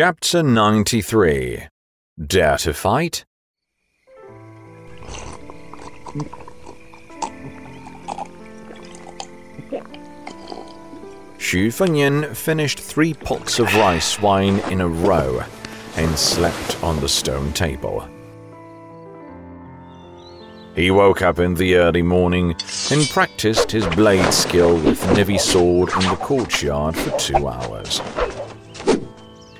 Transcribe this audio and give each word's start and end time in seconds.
Chapter 0.00 0.44
93 0.44 1.64
Dare 2.24 2.56
to 2.58 2.72
Fight? 2.72 3.24
Xu 11.38 11.72
Fengnian 11.72 12.32
finished 12.36 12.78
three 12.78 13.12
pots 13.12 13.58
of 13.58 13.74
rice 13.74 14.20
wine 14.20 14.60
in 14.70 14.82
a 14.82 14.86
row 14.86 15.42
and 15.96 16.16
slept 16.16 16.80
on 16.84 17.00
the 17.00 17.08
stone 17.08 17.52
table. 17.52 18.08
He 20.76 20.92
woke 20.92 21.22
up 21.22 21.40
in 21.40 21.54
the 21.54 21.74
early 21.74 22.02
morning 22.02 22.54
and 22.92 23.08
practiced 23.08 23.72
his 23.72 23.84
blade 23.88 24.32
skill 24.32 24.76
with 24.76 25.02
Nivisword 25.16 25.92
in 26.00 26.08
the 26.08 26.16
courtyard 26.20 26.96
for 26.96 27.18
two 27.18 27.48
hours. 27.48 28.00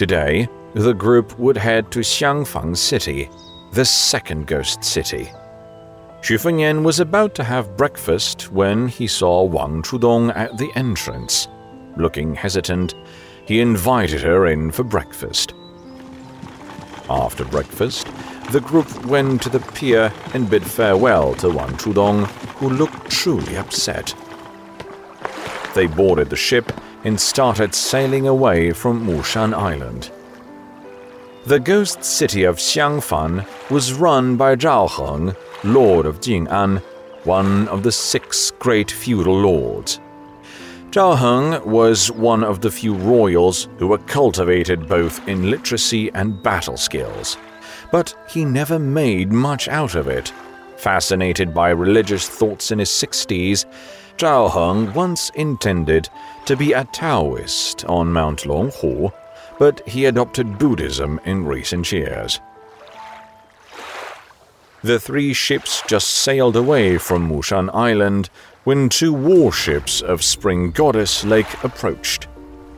Today, 0.00 0.48
the 0.72 0.94
group 0.94 1.38
would 1.38 1.58
head 1.58 1.92
to 1.92 1.98
Xiangfan 1.98 2.74
City, 2.74 3.28
the 3.74 3.84
second 3.84 4.46
ghost 4.46 4.82
city. 4.82 5.26
Xu 6.22 6.38
Fengnian 6.40 6.82
was 6.82 7.00
about 7.00 7.34
to 7.34 7.44
have 7.44 7.76
breakfast 7.76 8.50
when 8.50 8.88
he 8.88 9.06
saw 9.06 9.42
Wang 9.42 9.82
Chudong 9.82 10.34
at 10.34 10.56
the 10.56 10.70
entrance. 10.74 11.48
Looking 11.98 12.34
hesitant, 12.34 12.94
he 13.44 13.60
invited 13.60 14.22
her 14.22 14.46
in 14.46 14.70
for 14.70 14.84
breakfast. 14.84 15.52
After 17.10 17.44
breakfast, 17.44 18.06
the 18.52 18.60
group 18.62 19.04
went 19.04 19.42
to 19.42 19.50
the 19.50 19.60
pier 19.74 20.10
and 20.32 20.48
bid 20.48 20.64
farewell 20.64 21.34
to 21.34 21.50
Wang 21.50 21.76
Chudong, 21.76 22.24
who 22.56 22.70
looked 22.70 23.10
truly 23.10 23.58
upset. 23.58 24.14
They 25.74 25.86
boarded 25.86 26.30
the 26.30 26.36
ship 26.36 26.72
and 27.04 27.20
started 27.20 27.74
sailing 27.74 28.26
away 28.26 28.72
from 28.72 29.06
Mushan 29.06 29.54
Island. 29.54 30.10
The 31.46 31.58
ghost 31.58 32.04
city 32.04 32.44
of 32.44 32.56
Xiangfan 32.58 33.46
was 33.70 33.94
run 33.94 34.36
by 34.36 34.56
Zhao 34.56 34.88
Heng, 34.88 35.34
Lord 35.64 36.04
of 36.04 36.20
Jing'an, 36.20 36.82
one 37.24 37.66
of 37.68 37.82
the 37.82 37.92
six 37.92 38.50
great 38.52 38.90
feudal 38.90 39.34
lords. 39.34 40.00
Zhao 40.90 41.16
Heng 41.16 41.70
was 41.70 42.10
one 42.10 42.44
of 42.44 42.60
the 42.60 42.70
few 42.70 42.94
royals 42.94 43.68
who 43.78 43.86
were 43.86 43.98
cultivated 43.98 44.88
both 44.88 45.26
in 45.28 45.50
literacy 45.50 46.10
and 46.12 46.42
battle 46.42 46.76
skills. 46.76 47.36
But 47.90 48.14
he 48.28 48.44
never 48.44 48.78
made 48.78 49.32
much 49.32 49.68
out 49.68 49.94
of 49.94 50.08
it. 50.08 50.32
Fascinated 50.76 51.54
by 51.54 51.70
religious 51.70 52.28
thoughts 52.28 52.70
in 52.70 52.78
his 52.78 52.90
60s, 52.90 53.66
Zhao 54.20 54.50
Heng 54.52 54.92
once 54.92 55.30
intended 55.30 56.10
to 56.44 56.54
be 56.54 56.74
a 56.74 56.84
Taoist 56.84 57.86
on 57.86 58.12
Mount 58.12 58.40
Longhu, 58.40 59.10
but 59.58 59.80
he 59.88 60.04
adopted 60.04 60.58
Buddhism 60.58 61.18
in 61.24 61.46
recent 61.46 61.90
years. 61.90 62.38
The 64.82 65.00
three 65.00 65.32
ships 65.32 65.82
just 65.88 66.08
sailed 66.08 66.54
away 66.54 66.98
from 66.98 67.30
Mushan 67.30 67.70
Island 67.72 68.28
when 68.64 68.90
two 68.90 69.14
warships 69.14 70.02
of 70.02 70.22
Spring 70.22 70.70
Goddess 70.70 71.24
Lake 71.24 71.64
approached. 71.64 72.28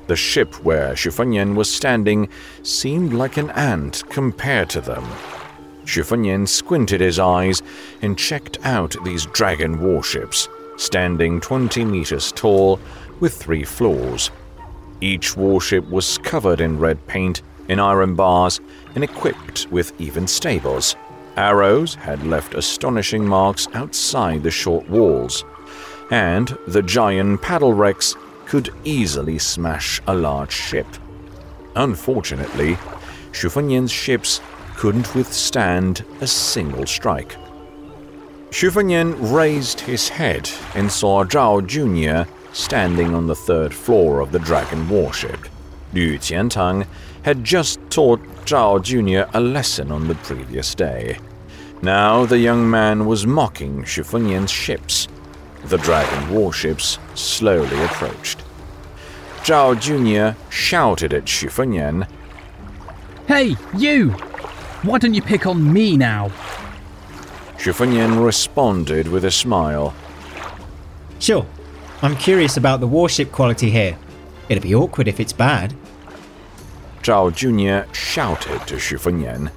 The 0.07 0.15
ship 0.15 0.63
where 0.63 0.93
Xu 0.93 1.57
was 1.57 1.75
standing 1.75 2.29
seemed 2.63 3.13
like 3.13 3.37
an 3.37 3.51
ant 3.51 4.05
compared 4.11 4.71
to 4.71 4.81
them. 4.81 5.05
Xu 5.87 6.49
squinted 6.49 7.01
his 7.01 7.19
eyes 7.19 7.65
and 8.01 8.17
checked 8.17 8.59
out 8.63 8.95
these 9.03 9.27
dragon 9.27 9.81
warships, 9.81 10.49
standing 10.77 11.41
20 11.41 11.85
meters 11.85 12.33
tall 12.33 12.81
with 13.21 13.35
three 13.35 13.65
floors. 13.65 14.31
Each 15.01 15.37
warship 15.37 15.89
was 15.89 16.19
covered 16.19 16.61
in 16.61 16.79
red 16.79 17.07
paint, 17.07 17.43
in 17.69 17.81
iron 17.81 18.15
bars, 18.15 18.61
and 18.95 19.03
equipped 19.03 19.67
with 19.71 19.93
even 20.01 20.27
stables. 20.27 20.97
Arrows 21.37 21.95
had 21.95 22.27
left 22.27 22.55
astonishing 22.55 23.27
marks 23.27 23.67
outside 23.75 24.43
the 24.43 24.51
short 24.51 24.89
walls 24.89 25.45
and 26.13 26.59
the 26.69 26.83
giant 26.83 27.41
paddle 27.41 27.73
wrecks 27.73 28.15
could 28.45 28.73
easily 28.85 29.39
smash 29.39 30.01
a 30.07 30.15
large 30.15 30.53
ship. 30.53 30.87
Unfortunately, 31.75 32.75
Xu 33.33 33.51
Fengnian's 33.51 33.91
ships 33.91 34.43
couldn't 34.77 35.15
withstand 35.15 36.05
a 36.21 36.27
single 36.27 36.87
strike. 36.87 37.35
Xu 38.53 38.71
Fengnian 38.71 39.17
raised 39.35 39.81
his 39.81 40.09
head 40.09 40.49
and 40.75 40.93
saw 40.93 41.25
Zhao 41.25 41.67
Jr. 41.67 42.31
standing 42.53 43.15
on 43.15 43.27
the 43.27 43.35
third 43.35 43.75
floor 43.75 44.21
of 44.21 44.31
the 44.31 44.39
dragon 44.39 44.89
warship. 44.89 45.49
Liu 45.93 46.19
Qiantang 46.19 46.87
had 47.23 47.43
just 47.43 47.81
taught 47.91 48.21
Zhao 48.45 48.81
Jr. 48.81 49.29
a 49.35 49.41
lesson 49.41 49.91
on 49.91 50.07
the 50.07 50.15
previous 50.17 50.75
day. 50.75 51.19
Now 51.83 52.27
the 52.27 52.39
young 52.39 52.71
man 52.71 53.07
was 53.07 53.27
mocking 53.27 53.83
Xu 53.83 54.05
Fengnian's 54.05 54.51
ships 54.51 55.09
the 55.65 55.79
dragon 55.79 56.35
warships 56.35 56.99
slowly 57.15 57.83
approached. 57.85 58.43
Zhao 59.43 59.79
Jr. 59.79 60.39
shouted 60.51 61.13
at 61.13 61.25
Xu 61.25 61.49
Fengnian, 61.49 62.07
Hey, 63.27 63.57
you! 63.77 64.11
Why 64.83 64.99
don't 64.99 65.15
you 65.15 65.23
pick 65.23 65.47
on 65.47 65.73
me 65.73 65.97
now? 65.97 66.31
Xu 67.63 68.25
responded 68.25 69.07
with 69.07 69.25
a 69.25 69.31
smile. 69.31 69.95
Sure. 71.21 71.47
I'm 72.03 72.17
curious 72.17 72.57
about 72.57 72.81
the 72.81 72.89
warship 72.89 73.31
quality 73.31 73.71
here. 73.71 73.97
It'd 74.49 74.65
be 74.65 74.75
awkward 74.75 75.07
if 75.07 75.21
it's 75.21 75.33
bad. 75.33 75.73
Zhao 77.03 77.33
Jr. 77.33 77.89
shouted 77.95 78.67
to 78.67 78.75
Xu 78.75 79.51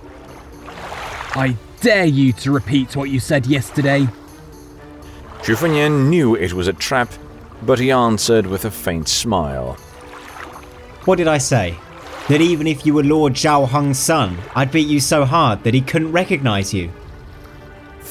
I 1.36 1.58
dare 1.82 2.06
you 2.06 2.32
to 2.34 2.52
repeat 2.52 2.96
what 2.96 3.10
you 3.10 3.20
said 3.20 3.48
yesterday. 3.48 4.08
Xu 5.40 6.08
knew 6.08 6.36
it 6.36 6.54
was 6.54 6.68
a 6.68 6.74
trap, 6.74 7.12
but 7.64 7.80
he 7.80 7.90
answered 7.90 8.46
with 8.46 8.66
a 8.66 8.72
faint 8.72 9.10
smile. 9.10 9.74
What 11.06 11.18
did 11.18 11.28
I 11.28 11.40
say? 11.40 11.76
That 12.30 12.42
even 12.42 12.68
if 12.68 12.86
you 12.86 12.94
were 12.94 13.04
Lord 13.04 13.34
Zhao 13.34 13.68
Heng's 13.68 13.98
son, 13.98 14.38
I'd 14.56 14.72
beat 14.72 14.88
you 14.88 15.00
so 15.00 15.26
hard 15.26 15.64
that 15.64 15.74
he 15.74 15.82
couldn't 15.82 16.12
recognize 16.12 16.72
you. 16.72 16.92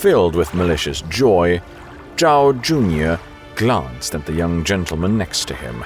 Filled 0.04 0.36
with 0.36 0.52
malicious 0.52 1.00
joy, 1.08 1.62
Zhao 2.16 2.52
Jr. 2.60 3.18
glanced 3.56 4.14
at 4.14 4.26
the 4.26 4.34
young 4.34 4.62
gentleman 4.62 5.16
next 5.16 5.48
to 5.48 5.54
him. 5.54 5.82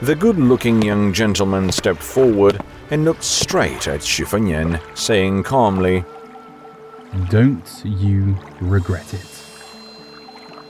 The 0.00 0.14
good 0.14 0.38
looking 0.38 0.80
young 0.80 1.12
gentleman 1.12 1.70
stepped 1.70 2.02
forward 2.02 2.58
and 2.90 3.04
looked 3.04 3.22
straight 3.22 3.88
at 3.88 4.00
Fengnian, 4.00 4.80
saying 4.96 5.42
calmly, 5.42 6.02
Don't 7.28 7.82
you 7.84 8.38
regret 8.62 9.12
it. 9.12 9.20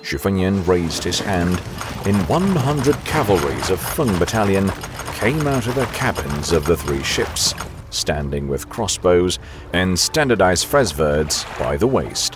Fengnian 0.02 0.66
raised 0.66 1.04
his 1.04 1.20
hand, 1.20 1.62
and 2.04 2.28
100 2.28 2.96
cavalries 3.04 3.70
of 3.70 3.78
Feng 3.78 4.18
Battalion 4.18 4.72
came 5.20 5.46
out 5.46 5.68
of 5.68 5.76
the 5.76 5.86
cabins 5.94 6.50
of 6.50 6.66
the 6.66 6.76
three 6.76 7.04
ships, 7.04 7.54
standing 7.90 8.48
with 8.48 8.68
crossbows 8.68 9.38
and 9.72 9.96
standardized 9.96 10.66
Fresverds 10.66 11.44
by 11.60 11.76
the 11.76 11.86
waist. 11.86 12.35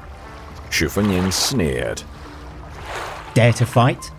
Fengnian 0.89 1.33
sneered. 1.33 2.03
Dare 3.35 3.53
to 3.53 3.67
fight? 3.67 4.11